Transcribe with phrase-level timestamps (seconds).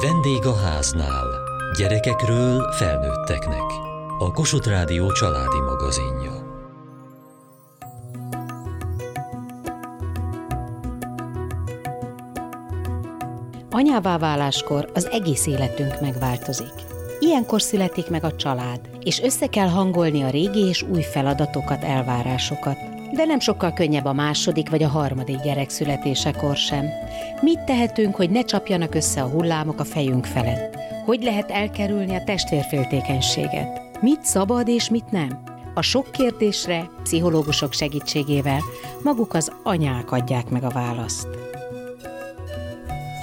[0.00, 1.26] Vendég a háznál.
[1.78, 3.62] Gyerekekről felnőtteknek.
[4.18, 6.32] A Kossuth Rádió családi magazinja.
[13.70, 16.74] Anyává váláskor az egész életünk megváltozik.
[17.18, 22.89] Ilyenkor születik meg a család, és össze kell hangolni a régi és új feladatokat, elvárásokat.
[23.12, 26.86] De nem sokkal könnyebb a második vagy a harmadik gyerek születésekor sem.
[27.40, 30.76] Mit tehetünk, hogy ne csapjanak össze a hullámok a fejünk felett?
[31.04, 33.80] Hogy lehet elkerülni a testvérféltékenységet?
[34.00, 35.42] Mit szabad és mit nem?
[35.74, 38.60] A sok kérdésre pszichológusok segítségével
[39.02, 41.28] maguk az anyák adják meg a választ.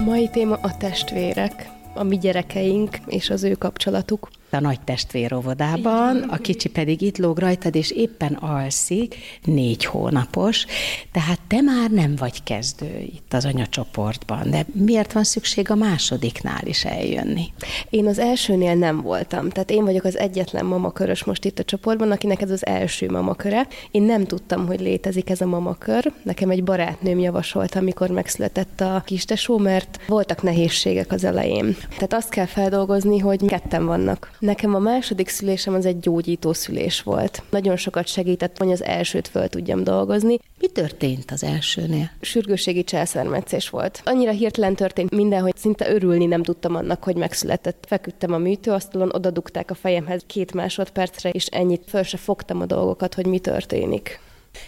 [0.06, 6.18] Mai téma a testvérek, a mi gyerekeink és az ő kapcsolatuk a nagy testvér óvodában,
[6.18, 10.66] a kicsi pedig itt lóg rajtad, és éppen alszik, négy hónapos,
[11.12, 16.66] tehát te már nem vagy kezdő itt az anyacsoportban, de miért van szükség a másodiknál
[16.66, 17.54] is eljönni?
[17.90, 22.12] Én az elsőnél nem voltam, tehát én vagyok az egyetlen mamakörös most itt a csoportban,
[22.12, 23.68] akinek ez az első mamaköre.
[23.92, 26.14] Én nem tudtam, hogy létezik ez a mamakör.
[26.24, 31.76] Nekem egy barátnőm javasolta, amikor megszületett a kistesó, mert voltak nehézségek az elején.
[31.90, 37.02] Tehát azt kell feldolgozni, hogy ketten vannak Nekem a második szülésem az egy gyógyító szülés
[37.02, 37.44] volt.
[37.50, 40.40] Nagyon sokat segített, hogy az elsőt föl tudjam dolgozni.
[40.60, 42.10] Mi történt az elsőnél?
[42.22, 44.02] Sürgőségi császármetszés volt.
[44.06, 47.86] Annyira hirtelen történt minden, hogy szinte örülni nem tudtam annak, hogy megszületett.
[47.88, 53.14] Feküdtem a műtőasztalon, odadugták a fejemhez két másodpercre, és ennyit föl se fogtam a dolgokat,
[53.14, 54.20] hogy mi történik.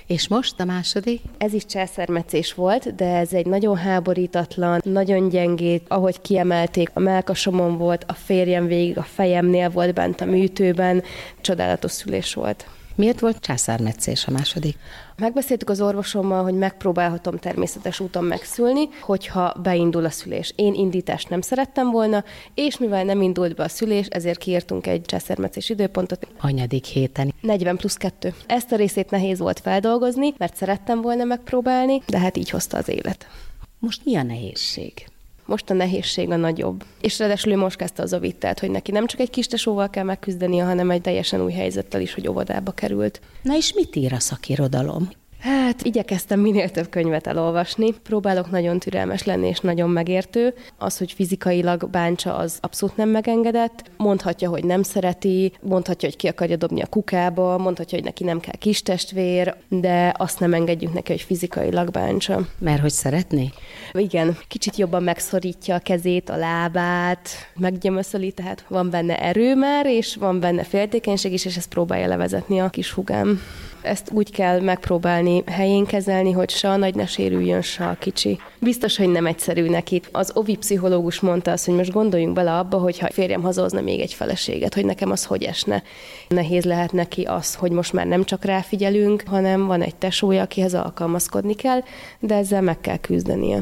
[0.07, 1.21] És most a második?
[1.37, 7.77] Ez is császármetszés volt, de ez egy nagyon háborítatlan, nagyon gyengét, ahogy kiemelték, a melkasomon
[7.77, 11.03] volt, a férjem végig a fejemnél volt bent a műtőben,
[11.41, 12.65] csodálatos szülés volt.
[12.99, 14.77] Miért volt császármetszés a második?
[15.17, 20.53] Megbeszéltük az orvosommal, hogy megpróbálhatom természetes úton megszülni, hogyha beindul a szülés.
[20.55, 25.01] Én indítást nem szerettem volna, és mivel nem indult be a szülés, ezért kiírtunk egy
[25.01, 26.27] császármetszés időpontot.
[26.41, 27.33] Anyadik héten.
[27.41, 28.33] 40 plusz 2.
[28.47, 32.89] Ezt a részét nehéz volt feldolgozni, mert szerettem volna megpróbálni, de hát így hozta az
[32.89, 33.27] élet.
[33.79, 35.07] Most mi a nehézség?
[35.49, 36.83] Most a nehézség a nagyobb.
[37.01, 40.03] És ráadásul ő most kezdte az ovitát, hogy neki nem csak egy kis tesóval kell
[40.03, 43.21] megküzdenie, hanem egy teljesen új helyzettel is, hogy óvodába került.
[43.41, 45.09] Na és mit ír a szakirodalom?
[45.39, 47.91] Hát igyekeztem minél több könyvet elolvasni.
[47.91, 50.53] Próbálok nagyon türelmes lenni és nagyon megértő.
[50.77, 53.83] Az, hogy fizikailag bántsa, az abszolút nem megengedett.
[53.97, 58.39] Mondhatja, hogy nem szereti, mondhatja, hogy ki akarja dobni a kukába, mondhatja, hogy neki nem
[58.39, 62.41] kell kis testvér, de azt nem engedjük neki, hogy fizikailag bántsa.
[62.57, 63.49] Mert hogy szeretné?
[63.91, 70.15] Igen, kicsit jobban megszorítja a kezét, a lábát, meggyömöszöli, tehát van benne erő már, és
[70.15, 73.41] van benne féltékenység is, és ezt próbálja levezetni a kis hugám.
[73.81, 78.39] Ezt úgy kell megpróbálni helyén kezelni, hogy se a nagy ne sérüljön, se a kicsi.
[78.59, 80.01] Biztos, hogy nem egyszerű neki.
[80.11, 84.13] Az ovi pszichológus mondta azt, hogy most gondoljunk bele abba, hogyha férjem hazahozna még egy
[84.13, 85.83] feleséget, hogy nekem az hogy esne.
[86.27, 90.73] Nehéz lehet neki az, hogy most már nem csak ráfigyelünk, hanem van egy tesója, akihez
[90.73, 91.83] alkalmazkodni kell,
[92.19, 93.59] de ezzel meg kell küzdenie.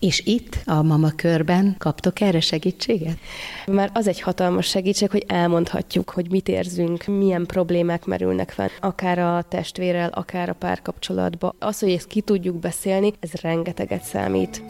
[0.00, 3.18] És itt, a mama körben kaptok erre segítséget?
[3.66, 9.18] Már az egy hatalmas segítség, hogy elmondhatjuk, hogy mit érzünk, milyen problémák merülnek fel, akár
[9.18, 11.54] a testvérrel, akár a párkapcsolatban.
[11.58, 14.62] Az, hogy ezt ki tudjuk beszélni, ez rengeteget számít.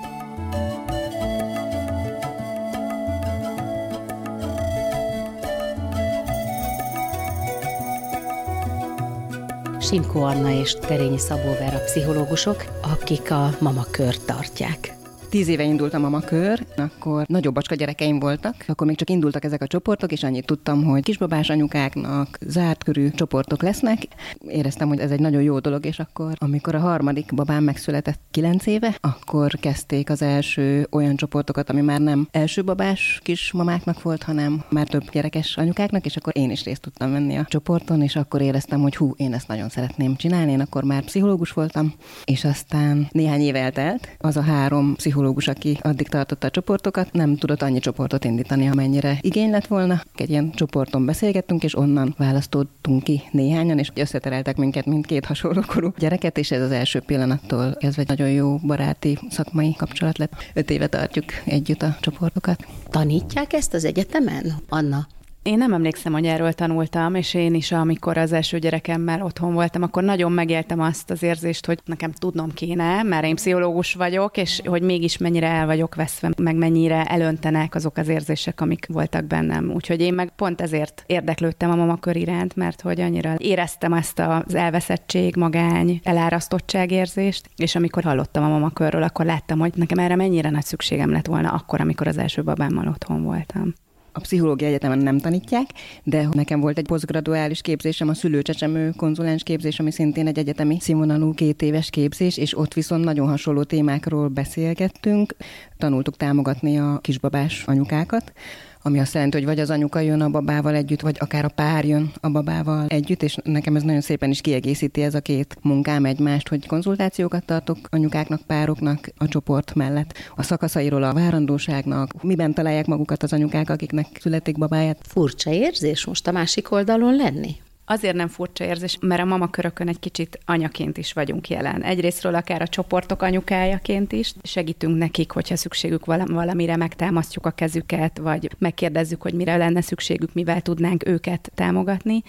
[9.81, 14.99] Simko Anna és Terényi Szabó Vera pszichológusok, akik a mama kört tartják
[15.31, 19.63] tíz éve indultam a makör, akkor nagyobb bacska gyerekeim voltak, akkor még csak indultak ezek
[19.63, 24.03] a csoportok, és annyit tudtam, hogy kisbabás anyukáknak zárt körű csoportok lesznek.
[24.49, 28.67] Éreztem, hogy ez egy nagyon jó dolog, és akkor, amikor a harmadik babám megszületett kilenc
[28.67, 34.65] éve, akkor kezdték az első olyan csoportokat, ami már nem első babás kismamáknak volt, hanem
[34.71, 38.41] már több gyerekes anyukáknak, és akkor én is részt tudtam venni a csoporton, és akkor
[38.41, 40.53] éreztem, hogy hú, én ezt nagyon szeretném csinálni.
[40.53, 45.48] Én akkor már pszichológus voltam, és aztán néhány év eltelt, az a három pszichológus pszichológus,
[45.48, 50.02] aki addig tartotta a csoportokat, nem tudott annyi csoportot indítani, amennyire igény lett volna.
[50.17, 55.93] Egy ilyen csoporton beszélgettünk, és onnan választottunk ki néhányan, és összetereltek minket mindkét hasonló korú
[55.99, 60.32] gyereket, és ez az első pillanattól kezdve egy nagyon jó baráti szakmai kapcsolat lett.
[60.55, 62.66] Öt éve tartjuk együtt a csoportokat.
[62.90, 65.06] Tanítják ezt az egyetemen, Anna?
[65.42, 69.82] Én nem emlékszem, hogy erről tanultam, és én is, amikor az első gyerekemmel otthon voltam,
[69.82, 74.60] akkor nagyon megéltem azt az érzést, hogy nekem tudnom kéne, mert én pszichológus vagyok, és
[74.64, 79.70] hogy mégis mennyire el vagyok veszve, meg mennyire elöntenek azok az érzések, amik voltak bennem.
[79.75, 84.54] Úgyhogy én meg pont ezért érdeklődtem a mamakör iránt, mert hogy annyira éreztem ezt az
[84.54, 90.50] elveszettség, magány, elárasztottság érzést, és amikor hallottam a mamakörről, akkor láttam, hogy nekem erre mennyire
[90.50, 93.75] nagy szükségem lett volna akkor, amikor az első babámmal otthon voltam.
[94.12, 95.71] A pszichológia egyetemen nem tanítják,
[96.05, 101.35] de nekem volt egy posztgraduális képzésem, a szülőcsecsemő konzulens képzés, ami szintén egy egyetemi színvonalú
[101.35, 105.35] két éves képzés, és ott viszont nagyon hasonló témákról beszélgettünk.
[105.79, 108.33] Tanultuk támogatni a kisbabás anyukákat,
[108.82, 111.85] ami azt jelenti, hogy vagy az anyuka jön a babával együtt, vagy akár a pár
[111.85, 116.05] jön a babával együtt, és nekem ez nagyon szépen is kiegészíti ez a két munkám
[116.05, 122.87] egymást, hogy konzultációkat tartok anyukáknak, pároknak a csoport mellett, a szakaszairól a várandóságnak, miben találják
[122.87, 124.99] magukat az anyukák, akiknek születik babáját.
[125.03, 127.56] Furcsa érzés most a másik oldalon lenni?
[127.90, 131.82] Azért nem furcsa érzés, mert a mama körökön egy kicsit anyaként is vagyunk jelen.
[131.82, 134.34] Egyrésztről akár a csoportok anyukájaként is.
[134.42, 140.60] Segítünk nekik, hogyha szükségük valamire, megtámasztjuk a kezüket, vagy megkérdezzük, hogy mire lenne szükségük, mivel
[140.60, 142.22] tudnánk őket támogatni.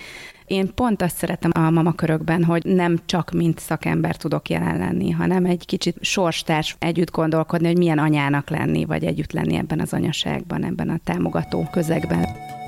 [0.46, 5.46] Én pont azt szeretem a mamakörökben, hogy nem csak mint szakember tudok jelen lenni, hanem
[5.46, 10.64] egy kicsit sorstárs együtt gondolkodni, hogy milyen anyának lenni, vagy együtt lenni ebben az anyaságban,
[10.64, 12.60] ebben a támogató közegben.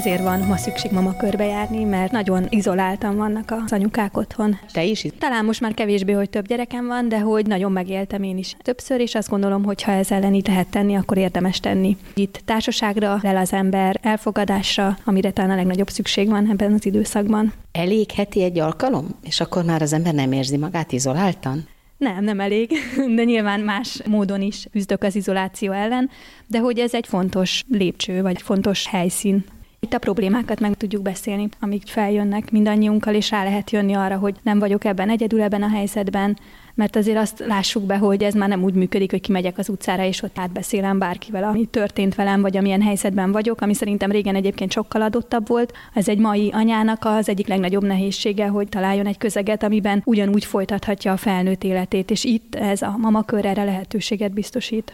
[0.00, 4.58] Azért van ma szükség mama körbe járni, mert nagyon izoláltan vannak az anyukák otthon.
[4.72, 5.06] Te is?
[5.18, 9.00] Talán most már kevésbé, hogy több gyerekem van, de hogy nagyon megéltem én is többször,
[9.00, 11.96] és azt gondolom, hogy ha ez ellen lehet tenni, akkor érdemes tenni.
[12.14, 17.52] Itt társaságra lel az ember, elfogadásra, amire talán a legnagyobb szükség van ebben az időszakban.
[17.72, 21.68] Elég heti egy alkalom, és akkor már az ember nem érzi magát izoláltan?
[21.96, 22.70] Nem, nem elég,
[23.16, 26.10] de nyilván más módon is küzdök az izoláció ellen,
[26.46, 29.44] de hogy ez egy fontos lépcső, vagy fontos helyszín
[29.82, 34.34] itt a problémákat meg tudjuk beszélni, amik feljönnek mindannyiunkkal, és rá lehet jönni arra, hogy
[34.42, 36.38] nem vagyok ebben egyedül ebben a helyzetben,
[36.74, 40.04] mert azért azt lássuk be, hogy ez már nem úgy működik, hogy kimegyek az utcára,
[40.04, 44.72] és ott átbeszélem bárkivel, ami történt velem, vagy amilyen helyzetben vagyok, ami szerintem régen egyébként
[44.72, 45.72] sokkal adottabb volt.
[45.94, 51.12] Ez egy mai anyának az egyik legnagyobb nehézsége, hogy találjon egy közeget, amiben ugyanúgy folytathatja
[51.12, 54.92] a felnőtt életét, és itt ez a mamakör erre lehetőséget biztosít.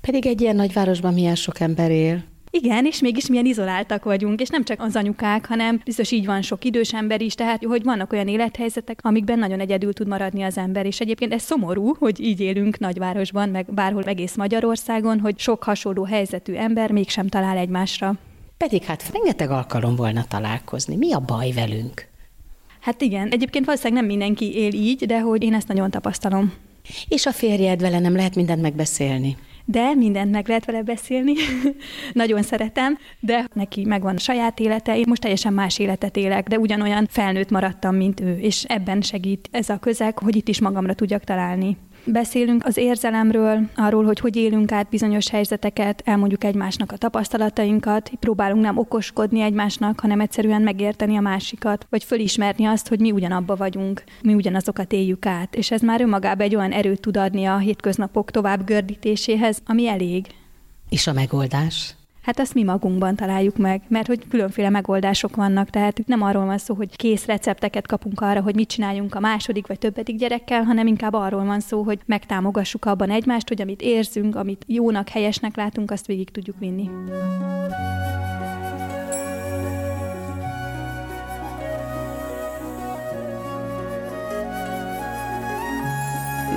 [0.00, 2.24] Pedig egy ilyen nagyvárosban milyen sok ember él.
[2.50, 6.42] Igen, és mégis milyen izoláltak vagyunk, és nem csak az anyukák, hanem biztos így van
[6.42, 10.58] sok idős ember is, tehát hogy vannak olyan élethelyzetek, amikben nagyon egyedül tud maradni az
[10.58, 15.62] ember, és egyébként ez szomorú, hogy így élünk nagyvárosban, meg bárhol egész Magyarországon, hogy sok
[15.62, 18.14] hasonló helyzetű ember mégsem talál egymásra.
[18.56, 20.96] Pedig hát rengeteg alkalom volna találkozni.
[20.96, 22.06] Mi a baj velünk?
[22.80, 26.52] Hát igen, egyébként valószínűleg nem mindenki él így, de hogy én ezt nagyon tapasztalom.
[27.08, 29.36] És a férjed vele nem lehet mindent megbeszélni?
[29.70, 31.32] De mindent meg lehet vele beszélni.
[32.12, 36.58] Nagyon szeretem, de neki megvan a saját élete, én most teljesen más életet élek, de
[36.58, 40.94] ugyanolyan felnőtt maradtam, mint ő, és ebben segít ez a közeg, hogy itt is magamra
[40.94, 41.76] tudjak találni.
[42.12, 48.62] Beszélünk az érzelemről, arról, hogy hogy élünk át bizonyos helyzeteket, elmondjuk egymásnak a tapasztalatainkat, próbálunk
[48.62, 54.04] nem okoskodni egymásnak, hanem egyszerűen megérteni a másikat, vagy fölismerni azt, hogy mi ugyanabba vagyunk,
[54.22, 55.54] mi ugyanazokat éljük át.
[55.54, 60.26] És ez már önmagában egy olyan erőt tud adni a hétköznapok tovább gördítéséhez, ami elég.
[60.88, 61.94] És a megoldás?
[62.28, 66.58] Hát azt mi magunkban találjuk meg, mert hogy különféle megoldások vannak, tehát nem arról van
[66.58, 70.86] szó, hogy kész recepteket kapunk arra, hogy mit csináljunk a második vagy többedik gyerekkel, hanem
[70.86, 75.90] inkább arról van szó, hogy megtámogassuk abban egymást, hogy amit érzünk, amit jónak, helyesnek látunk,
[75.90, 76.90] azt végig tudjuk vinni.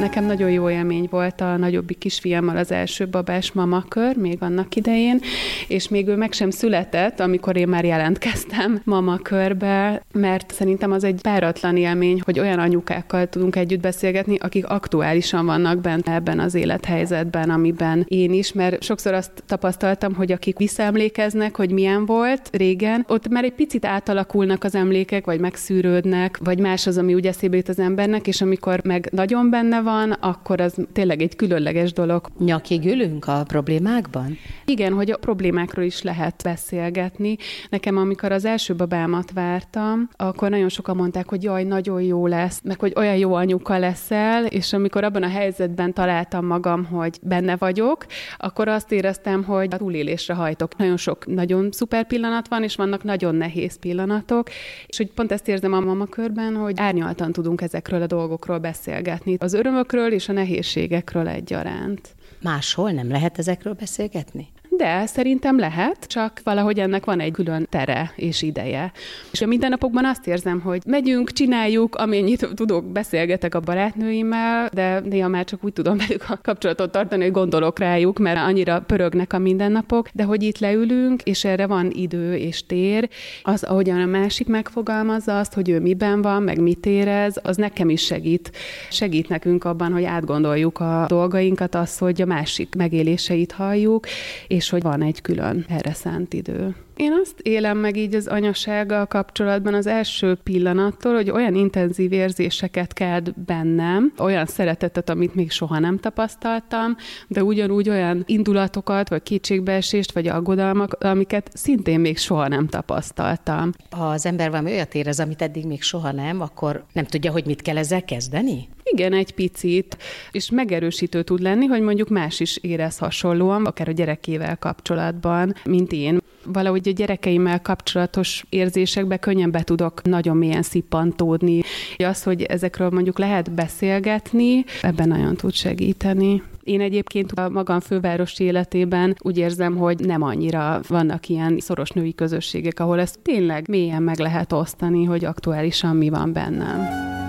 [0.02, 5.20] Nekem nagyon jó élmény volt a nagyobbik kisfiammal az első babás mamakör, még annak idején,
[5.68, 11.22] és még ő meg sem született, amikor én már jelentkeztem mamakörbe, mert szerintem az egy
[11.22, 17.50] páratlan élmény, hogy olyan anyukákkal tudunk együtt beszélgetni, akik aktuálisan vannak bent ebben az élethelyzetben,
[17.50, 23.30] amiben én is, mert sokszor azt tapasztaltam, hogy akik visszaemlékeznek, hogy milyen volt régen, ott
[23.30, 27.70] már egy picit átalakulnak az emlékek, vagy megszűrődnek, vagy más az, ami úgy eszébe jut
[27.70, 32.28] az embernek, és amikor meg nagyon benne van, van, akkor az tényleg egy különleges dolog.
[32.40, 34.38] Nyakig ülünk a problémákban?
[34.66, 37.38] Igen, hogy a problémákról is lehet beszélgetni.
[37.70, 42.62] Nekem, amikor az első babámat vártam, akkor nagyon sokan mondták, hogy jaj, nagyon jó lesz,
[42.64, 47.56] meg hogy olyan jó anyuka leszel, és amikor abban a helyzetben találtam magam, hogy benne
[47.56, 48.06] vagyok,
[48.38, 50.78] akkor azt éreztem, hogy a túlélésre hajtok.
[50.78, 54.50] Nagyon sok nagyon szuper pillanat van, és vannak nagyon nehéz pillanatok,
[54.88, 59.54] és hogy pont ezt érzem a mamakörben, hogy árnyaltan tudunk ezekről a dolgokról beszélgetni, az
[59.82, 62.16] örömökről és a nehézségekről egyaránt.
[62.42, 64.48] Máshol nem lehet ezekről beszélgetni?
[64.78, 68.92] De szerintem lehet, csak valahogy ennek van egy külön tere és ideje.
[69.32, 75.28] És a mindennapokban azt érzem, hogy megyünk, csináljuk, amennyit tudok, beszélgetek a barátnőimmel, de néha
[75.28, 79.38] már csak úgy tudom velük a kapcsolatot tartani, hogy gondolok rájuk, mert annyira pörögnek a
[79.38, 83.10] mindennapok, de hogy itt leülünk, és erre van idő és tér,
[83.44, 87.90] az, ahogyan a másik megfogalmazza azt, hogy ő miben van, meg mit érez, az nekem
[87.90, 88.52] is segít.
[88.90, 94.06] Segít nekünk abban, hogy átgondoljuk a dolgainkat, az, hogy a másik megéléseit halljuk,
[94.48, 96.76] és hogy van egy külön erre szánt idő.
[97.02, 102.94] Én azt élem meg így az anyasággal kapcsolatban az első pillanattól, hogy olyan intenzív érzéseket
[102.94, 106.96] kelt bennem, olyan szeretetet, amit még soha nem tapasztaltam,
[107.28, 113.72] de ugyanúgy olyan indulatokat, vagy kétségbeesést, vagy aggodalmak, amiket szintén még soha nem tapasztaltam.
[113.90, 117.46] Ha az ember valami olyat érez, amit eddig még soha nem, akkor nem tudja, hogy
[117.46, 118.68] mit kell ezzel kezdeni?
[118.84, 119.98] Igen, egy picit,
[120.32, 125.92] és megerősítő tud lenni, hogy mondjuk más is érez hasonlóan, akár a gyerekével kapcsolatban, mint
[125.92, 126.20] én.
[126.46, 131.62] Valahogy a gyerekeimmel kapcsolatos érzésekbe könnyen be tudok nagyon mélyen szippantódni.
[131.98, 136.44] Az, hogy ezekről mondjuk lehet beszélgetni, ebben nagyon tud segíteni.
[136.64, 142.16] Én egyébként a magam fővárosi életében úgy érzem, hogy nem annyira vannak ilyen szoros női
[142.16, 147.21] közösségek, ahol ezt tényleg mélyen meg lehet osztani, hogy aktuálisan mi van bennem.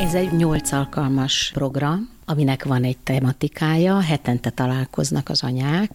[0.00, 5.90] Ez egy nyolc alkalmas program, aminek van egy tematikája, hetente találkoznak az anyák.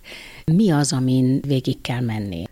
[0.52, 2.44] Mi az, amin végig kell menni?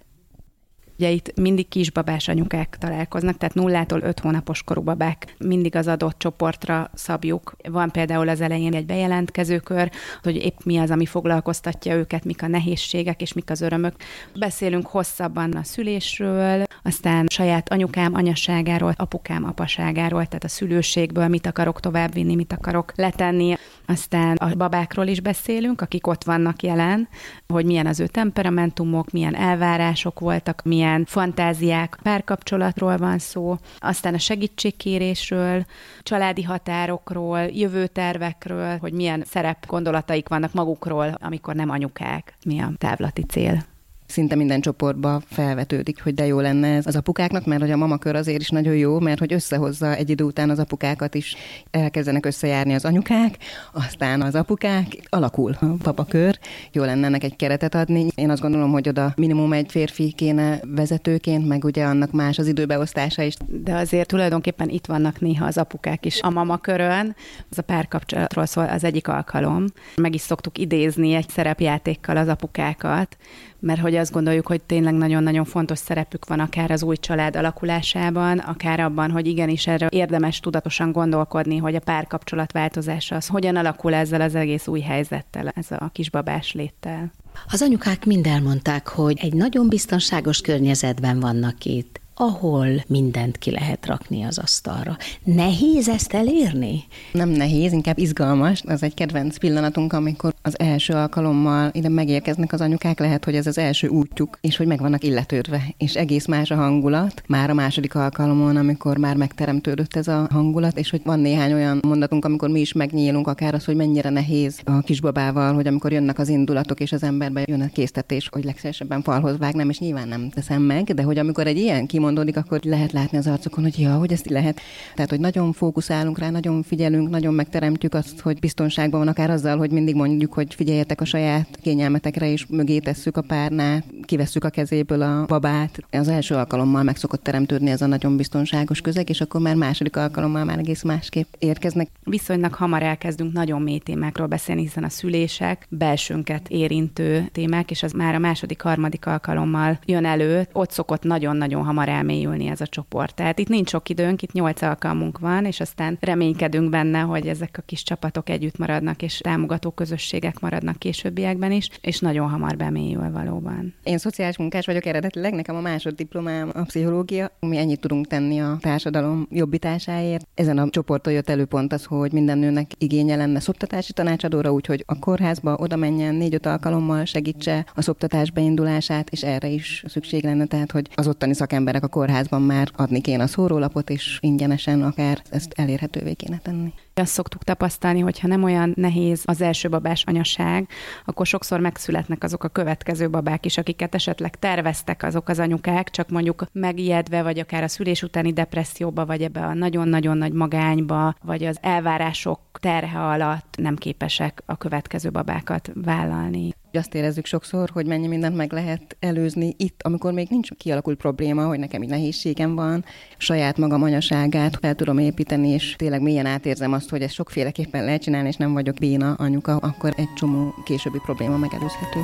[0.98, 6.20] Ugye itt mindig kisbabás anyukák találkoznak, tehát nullától öt hónapos korú babák mindig az adott
[6.20, 7.56] csoportra szabjuk.
[7.70, 9.92] Van például az elején egy bejelentkezőkör,
[10.24, 13.96] hogy épp mi az, ami foglalkoztatja őket, mik a nehézségek és mik az örömök.
[14.40, 21.80] Beszélünk hosszabban a szülésről, aztán saját anyukám anyaságáról, apukám apaságáról, tehát a szülőségből mit akarok
[21.80, 23.58] továbbvinni, mit akarok letenni.
[23.86, 27.08] Aztán a babákról is beszélünk, akik ott vannak jelen,
[27.48, 34.18] hogy milyen az ő temperamentumok, milyen elvárások voltak, milyen fantáziák, párkapcsolatról van szó, aztán a
[34.18, 35.66] segítségkérésről,
[36.04, 43.24] családi határokról, jövőtervekről, hogy milyen szerep gondolataik vannak magukról, amikor nem anyukák, mi a távlati
[43.24, 43.73] cél
[44.06, 48.16] szinte minden csoportba felvetődik, hogy de jó lenne ez az apukáknak, mert hogy a mamakör
[48.16, 51.36] azért is nagyon jó, mert hogy összehozza egy idő után az apukákat is,
[51.72, 53.38] elkezdenek összejárni az anyukák,
[53.74, 56.40] aztán az apukák, alakul a papakör,
[56.72, 58.08] jó lenne ennek egy keretet adni.
[58.16, 62.48] Én azt gondolom, hogy oda minimum egy férfi kéne vezetőként, meg ugye annak más az
[62.48, 63.36] időbeosztása is.
[63.48, 67.16] De azért tulajdonképpen itt vannak néha az apukák is a mamakörön,
[67.50, 69.66] az a párkapcsolatról szól az egyik alkalom.
[69.96, 73.18] Meg is szoktuk idézni egy szerepjátékkal az apukákat,
[73.64, 78.38] mert hogy azt gondoljuk, hogy tényleg nagyon-nagyon fontos szerepük van akár az új család alakulásában,
[78.38, 83.94] akár abban, hogy igenis erre érdemes tudatosan gondolkodni, hogy a párkapcsolat változása az hogyan alakul
[83.94, 87.12] ezzel az egész új helyzettel, ez a kisbabás léttel.
[87.48, 93.86] Az anyukák mind elmondták, hogy egy nagyon biztonságos környezetben vannak itt ahol mindent ki lehet
[93.86, 94.98] rakni az asztalra.
[95.24, 96.84] Nehéz ezt elérni?
[97.12, 98.62] Nem nehéz, inkább izgalmas.
[98.68, 103.48] Ez egy kedvenc pillanatunk, amikor az első alkalommal ide megérkeznek az anyukák, lehet, hogy ez
[103.48, 107.24] az első útjuk, és hogy meg vannak illetődve, és egész más a hangulat.
[107.28, 111.80] Már a második alkalomon, amikor már megteremtődött ez a hangulat, és hogy van néhány olyan
[111.88, 116.20] mondatunk, amikor mi is megnyílunk, akár az, hogy mennyire nehéz a kisbabával, hogy amikor jönnek
[116.20, 120.30] az indulatok, és az emberbe jön a késztetés, hogy legszívesebben falhoz vágnám, és nyilván nem
[120.30, 123.96] teszem meg, de hogy amikor egy ilyen kimondódik, akkor lehet látni az arcokon, hogy ja,
[123.96, 124.60] hogy ezt lehet.
[124.96, 129.58] Tehát, hogy nagyon fókuszálunk rá, nagyon figyelünk, nagyon megteremtjük azt, hogy biztonságban van, akár azzal,
[129.58, 134.50] hogy mindig mondjuk, hogy figyeljetek a saját kényelmetekre, és mögé tesszük a párnát, kivesszük a
[134.50, 135.80] kezéből a babát.
[135.92, 139.96] Az első alkalommal meg szokott teremtődni ez a nagyon biztonságos közeg, és akkor már második
[139.96, 141.90] alkalommal már egész másképp érkeznek.
[142.04, 147.92] Viszonylag hamar elkezdünk nagyon mély témákról beszélni, hiszen a szülések belsőnket érintő témák, és az
[147.92, 150.48] már a második, harmadik alkalommal jön elő.
[150.54, 153.16] Ott szokott nagyon-nagyon hamar elmélyülni ez a csoport.
[153.16, 157.56] Tehát itt nincs sok időnk, itt nyolc alkalmunk van, és aztán reménykedünk benne, hogy ezek
[157.58, 163.12] a kis csapatok együtt maradnak, és támogató közösségek maradnak későbbiekben is, és nagyon hamar bemélyül
[163.12, 163.74] valóban.
[163.84, 168.58] Én szociális munkás vagyok eredetileg, nekem a másoddiplomám a pszichológia, mi ennyit tudunk tenni a
[168.62, 170.28] társadalom jobbításáért.
[170.34, 175.00] Ezen a csoporton jött előpont az, hogy minden nőnek igénye lenne szoptatási tanácsadóra, úgyhogy a
[175.00, 180.72] kórházba oda menjen négy-öt alkalommal segítse a szoptatás beindulását, és erre is szükség lenne, tehát
[180.72, 185.54] hogy az ottani szakemberek a kórházban már adni kéne a szórólapot, és ingyenesen akár ezt
[185.56, 186.74] elérhetővé kéne tenni.
[186.94, 190.68] Azt szoktuk tapasztalni, hogy ha nem olyan nehéz az első babás anyaság,
[191.06, 196.10] akkor sokszor megszületnek azok a következő babák is, akiket esetleg terveztek azok az anyukák, csak
[196.10, 201.44] mondjuk megijedve, vagy akár a szülés utáni depresszióba, vagy ebbe a nagyon-nagyon nagy magányba, vagy
[201.44, 206.54] az elvárások terhe alatt nem képesek a következő babákat vállalni.
[206.78, 211.46] Azt érezzük sokszor, hogy mennyi mindent meg lehet előzni itt, amikor még nincs kialakult probléma,
[211.46, 212.86] hogy nekem így nehézségem van,
[213.18, 218.02] saját magam anyaságát fel tudom építeni, és tényleg mélyen átérzem azt, hogy ezt sokféleképpen lehet
[218.02, 222.00] csinálni, és nem vagyok béna anyuka, akkor egy csomó későbbi probléma megelőzhető.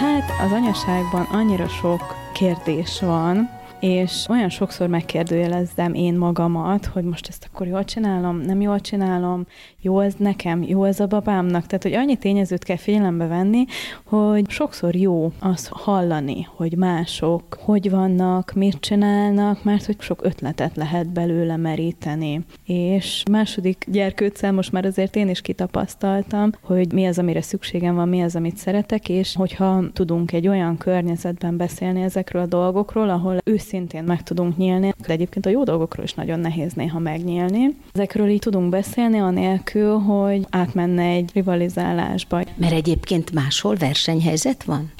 [0.00, 7.28] Hát az anyaságban annyira sok kérdés van, és olyan sokszor megkérdőjelezzem én magamat, hogy most
[7.28, 9.46] ezt akkor jól csinálom, nem jól csinálom,
[9.80, 11.66] jó ez nekem, jó ez a babámnak.
[11.66, 13.64] Tehát, hogy annyi tényezőt kell figyelembe venni,
[14.04, 20.76] hogy sokszor jó azt hallani, hogy mások hogy vannak, mit csinálnak, mert hogy sok ötletet
[20.76, 22.40] lehet belőle meríteni.
[22.66, 28.08] És második gyerkőccel most már azért én is kitapasztaltam, hogy mi az, amire szükségem van,
[28.08, 33.38] mi az, amit szeretek, és hogyha tudunk egy olyan környezetben beszélni ezekről a dolgokról, ahol
[33.44, 37.76] őszintén szintén meg tudunk nyílni, de egyébként a jó dolgokról is nagyon nehéz néha megnyílni.
[37.92, 42.42] Ezekről így tudunk beszélni, anélkül, hogy átmenne egy rivalizálásba.
[42.54, 44.90] Mert egyébként máshol versenyhelyzet van?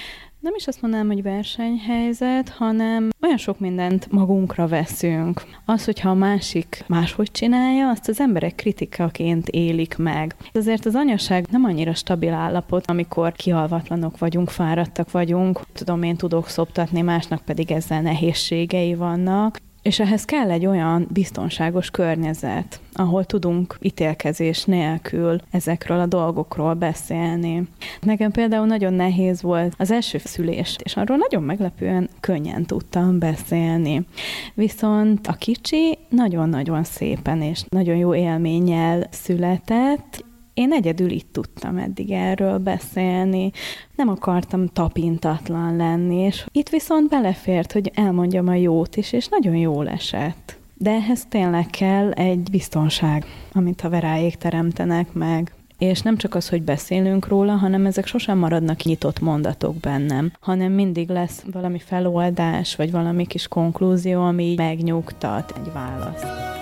[0.42, 5.42] Nem is azt mondanám, hogy versenyhelyzet, hanem olyan sok mindent magunkra veszünk.
[5.64, 10.34] Az, hogyha a másik máshogy csinálja, azt az emberek kritikaként élik meg.
[10.52, 16.48] Azért az anyaság nem annyira stabil állapot, amikor kialvatlanok vagyunk, fáradtak vagyunk, tudom, én tudok
[16.48, 19.58] szoptatni, másnak pedig ezzel nehézségei vannak.
[19.82, 27.68] És ehhez kell egy olyan biztonságos környezet, ahol tudunk ítélkezés nélkül ezekről a dolgokról beszélni.
[28.00, 34.06] Nekem például nagyon nehéz volt az első szülést, és arról nagyon meglepően könnyen tudtam beszélni.
[34.54, 40.24] Viszont a kicsi nagyon-nagyon szépen és nagyon jó élménnyel született,
[40.54, 43.50] én egyedül itt tudtam eddig erről beszélni,
[43.96, 49.56] nem akartam tapintatlan lenni, és itt viszont belefért, hogy elmondjam a jót is, és nagyon
[49.56, 50.56] jól esett.
[50.74, 55.54] De ehhez tényleg kell egy biztonság, amit a veráék teremtenek meg.
[55.78, 60.72] És nem csak az, hogy beszélünk róla, hanem ezek sosem maradnak nyitott mondatok bennem, hanem
[60.72, 66.61] mindig lesz valami feloldás, vagy valami kis konklúzió, ami megnyugtat egy választ.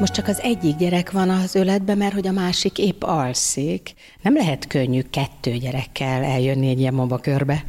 [0.00, 3.94] Most csak az egyik gyerek van az öletben, mert hogy a másik épp alszik.
[4.22, 7.64] Nem lehet könnyű kettő gyerekkel eljönni egy ilyen körbe.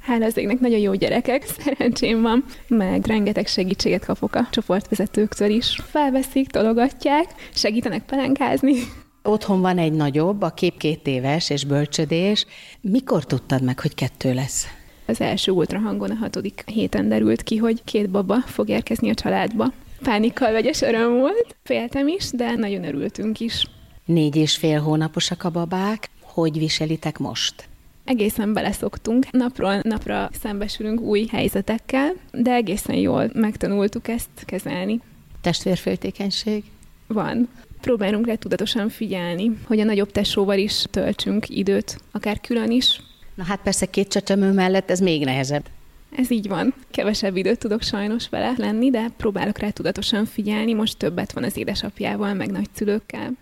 [0.00, 5.80] Hála az égnek nagyon jó gyerekek, szerencsém van, meg rengeteg segítséget kapok a csoportvezetőktől is.
[5.90, 8.74] Felveszik, tologatják, segítenek pelenkázni.
[9.22, 12.46] Otthon van egy nagyobb, a kép két éves és bölcsödés.
[12.80, 14.66] Mikor tudtad meg, hogy kettő lesz?
[15.06, 19.72] Az első ultrahangon a hatodik héten derült ki, hogy két baba fog érkezni a családba
[20.02, 21.56] pánikkal vegyes öröm volt.
[21.62, 23.66] Féltem is, de nagyon örültünk is.
[24.04, 26.10] Négy és fél hónaposak a babák.
[26.20, 27.68] Hogy viselitek most?
[28.04, 29.30] Egészen beleszoktunk.
[29.30, 35.00] Napról napra szembesülünk új helyzetekkel, de egészen jól megtanultuk ezt kezelni.
[35.40, 36.64] Testvérféltékenység?
[37.06, 37.48] Van.
[37.80, 43.00] Próbálunk rá tudatosan figyelni, hogy a nagyobb tesóval is töltsünk időt, akár külön is.
[43.34, 45.64] Na hát persze két csecsemő mellett ez még nehezebb.
[46.10, 46.74] Ez így van.
[46.90, 50.72] Kevesebb időt tudok sajnos vele lenni, de próbálok rá tudatosan figyelni.
[50.72, 53.32] Most többet van az édesapjával, meg nagyszülőkkel.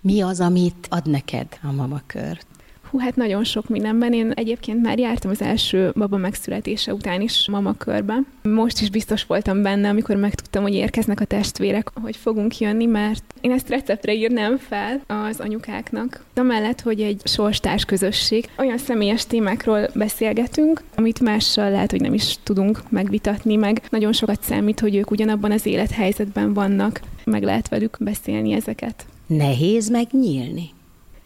[0.00, 2.46] Mi az, amit ad neked a mamakört?
[2.94, 4.12] Hú, hát nagyon sok mindenben.
[4.12, 8.18] Én egyébként már jártam az első baba megszületése után is mama körbe.
[8.42, 13.34] Most is biztos voltam benne, amikor megtudtam, hogy érkeznek a testvérek, hogy fogunk jönni, mert
[13.40, 16.24] én ezt receptre írnám fel az anyukáknak.
[16.34, 22.36] Amellett, hogy egy sorstárs közösség, olyan személyes témákról beszélgetünk, amit mással lehet, hogy nem is
[22.42, 27.96] tudunk megvitatni, meg nagyon sokat számít, hogy ők ugyanabban az élethelyzetben vannak, meg lehet velük
[28.00, 29.06] beszélni ezeket.
[29.26, 30.70] Nehéz megnyílni?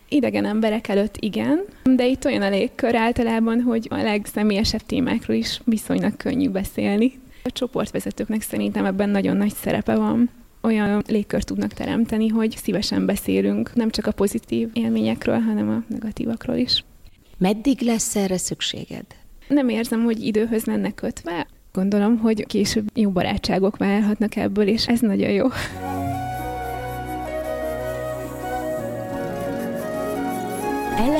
[0.08, 5.60] Idegen emberek előtt igen, de itt olyan a légkör általában, hogy a legszemélyesebb témákról is
[5.64, 7.18] viszonylag könnyű beszélni.
[7.44, 10.30] A csoportvezetőknek szerintem ebben nagyon nagy szerepe van.
[10.60, 16.56] olyan légkört tudnak teremteni, hogy szívesen beszélünk nem csak a pozitív élményekről, hanem a negatívakról
[16.56, 16.84] is.
[17.38, 19.04] Meddig lesz erre szükséged?
[19.48, 21.46] Nem érzem, hogy időhöz lenne kötve.
[21.72, 25.46] Gondolom, hogy később jó barátságok válhatnak ebből, és ez nagyon jó.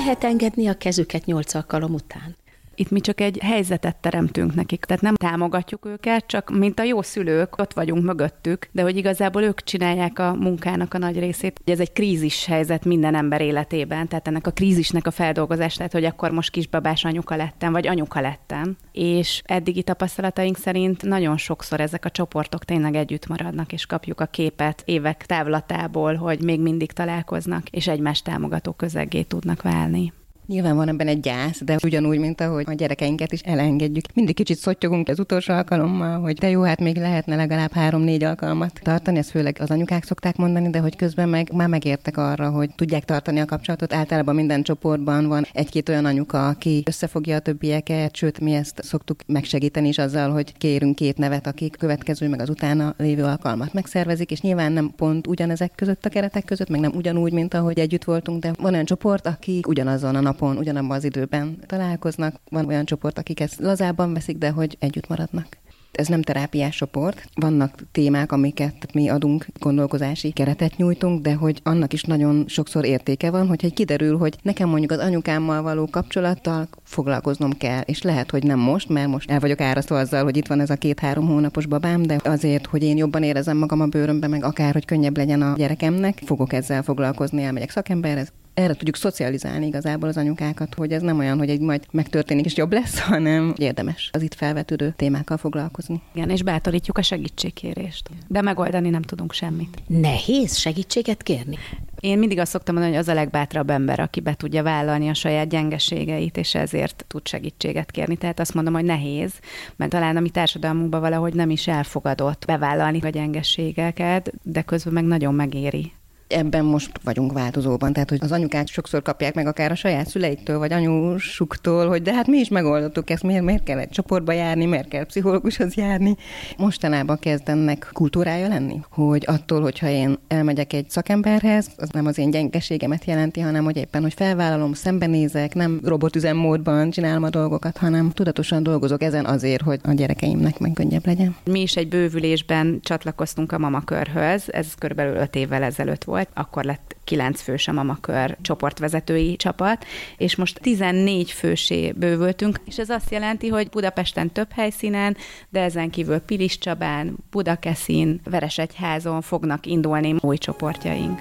[0.09, 2.37] Lehet engedni a kezüket nyolc alkalom után?
[2.79, 7.03] Itt mi csak egy helyzetet teremtünk nekik, tehát nem támogatjuk őket, csak mint a jó
[7.03, 11.61] szülők, ott vagyunk mögöttük, de hogy igazából ők csinálják a munkának a nagy részét.
[11.65, 16.05] Ez egy krízis helyzet minden ember életében, tehát ennek a krízisnek a feldolgozás, tehát hogy
[16.05, 18.77] akkor most kisbabás anyuka lettem, vagy anyuka lettem.
[18.93, 24.27] És eddigi tapasztalataink szerint nagyon sokszor ezek a csoportok tényleg együtt maradnak, és kapjuk a
[24.27, 30.13] képet évek távlatából, hogy még mindig találkoznak, és egymást támogató közeggé tudnak válni.
[30.49, 34.05] Nyilván van ebben egy gyász, de ugyanúgy, mint ahogy a gyerekeinket is elengedjük.
[34.15, 38.81] Mindig kicsit szottyogunk az utolsó alkalommal, hogy de jó, hát még lehetne legalább három-négy alkalmat
[38.83, 42.71] tartani, ezt főleg az anyukák szokták mondani, de hogy közben meg már megértek arra, hogy
[42.75, 43.93] tudják tartani a kapcsolatot.
[43.93, 49.21] Általában minden csoportban van egy-két olyan anyuka, aki összefogja a többieket, sőt, mi ezt szoktuk
[49.27, 54.31] megsegíteni is azzal, hogy kérünk két nevet, akik következő meg az utána lévő alkalmat megszervezik,
[54.31, 58.05] és nyilván nem pont ugyanezek között a keretek között, meg nem ugyanúgy, mint ahogy együtt
[58.05, 62.41] voltunk, de van olyan csoport, akik ugyanazon a nap napon, ugyanabban az időben találkoznak.
[62.51, 65.59] Van olyan csoport, akik ezt lazában veszik, de hogy együtt maradnak
[65.93, 67.29] ez nem terápiás csoport.
[67.35, 73.31] Vannak témák, amiket mi adunk, gondolkozási keretet nyújtunk, de hogy annak is nagyon sokszor értéke
[73.31, 78.43] van, hogyha kiderül, hogy nekem mondjuk az anyukámmal való kapcsolattal foglalkoznom kell, és lehet, hogy
[78.43, 81.67] nem most, mert most el vagyok árasztva azzal, hogy itt van ez a két-három hónapos
[81.67, 85.43] babám, de azért, hogy én jobban érezem magam a bőrömbe, meg akár, hogy könnyebb legyen
[85.43, 91.03] a gyerekemnek, fogok ezzel foglalkozni, elmegyek szakemberhez, erre tudjuk szocializálni igazából az anyukákat, hogy ez
[91.03, 95.37] nem olyan, hogy egy majd megtörténik és jobb lesz, hanem érdemes az itt felvetődő témákkal
[95.37, 96.03] foglalkozni.
[96.15, 98.11] Igen, és bátorítjuk a segítségkérést.
[98.27, 99.83] De megoldani nem tudunk semmit.
[99.87, 101.57] Nehéz segítséget kérni?
[102.01, 105.15] Én mindig azt szoktam mondani, hogy az a legbátrabb ember, aki be tudja vállalni a
[105.15, 108.17] saját gyengeségeit, és ezért tud segítséget kérni.
[108.17, 109.33] Tehát azt mondom, hogy nehéz,
[109.77, 115.05] mert talán a mi társadalmunkban valahogy nem is elfogadott bevállalni a gyengeségeket, de közben meg
[115.05, 115.93] nagyon megéri
[116.29, 120.59] ebben most vagyunk változóban, tehát hogy az anyukák sokszor kapják meg akár a saját szüleiktől,
[120.59, 124.65] vagy anyusuktól, hogy de hát mi is megoldottuk ezt, miért, miért kell egy csoportba járni,
[124.65, 126.17] miért kell pszichológushoz járni.
[126.57, 132.19] Mostanában kezd ennek kultúrája lenni, hogy attól, hogyha én elmegyek egy szakemberhez, az nem az
[132.19, 138.11] én gyengeségemet jelenti, hanem hogy éppen, hogy felvállalom, szembenézek, nem robotüzemmódban csinálom a dolgokat, hanem
[138.11, 141.37] tudatosan dolgozok ezen azért, hogy a gyerekeimnek meg könnyebb legyen.
[141.45, 146.65] Mi is egy bővülésben csatlakoztunk a mamakörhöz, ez körülbelül öt évvel ezelőtt volt, volt, akkor
[146.65, 149.85] lett kilenc fős a Mamakör csoportvezetői csapat,
[150.17, 155.17] és most 14 fősé bővültünk, és ez azt jelenti, hogy Budapesten több helyszínen,
[155.49, 161.21] de ezen kívül Pilis Csabán, Budakeszin, Veresegyházon fognak indulni új csoportjaink.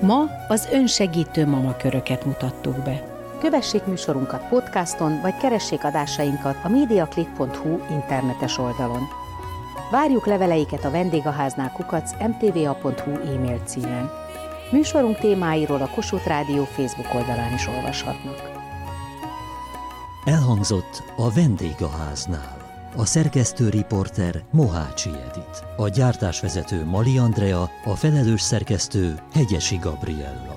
[0.00, 3.14] Ma az önsegítő mamaköröket mutattuk be.
[3.40, 9.25] Kövessék műsorunkat podcaston, vagy keressék adásainkat a mediaclick.hu internetes oldalon.
[9.90, 14.10] Várjuk leveleiket a vendégháznál kukac mtva.hu e-mail címen.
[14.70, 18.50] Műsorunk témáiról a Kossuth Rádió Facebook oldalán is olvashatnak.
[20.24, 22.56] Elhangzott a vendégháznál.
[22.96, 30.55] A szerkesztő riporter Mohácsi Edit, a gyártásvezető Mali Andrea, a felelős szerkesztő Hegyesi Gabriella.